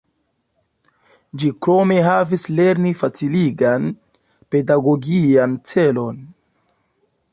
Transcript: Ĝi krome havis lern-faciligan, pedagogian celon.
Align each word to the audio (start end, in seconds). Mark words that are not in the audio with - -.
Ĝi 1.41 1.49
krome 1.65 1.97
havis 2.07 2.45
lern-faciligan, 2.59 3.85
pedagogian 4.57 5.55
celon. 5.73 6.19